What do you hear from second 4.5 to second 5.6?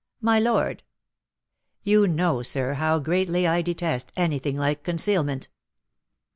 like concealment."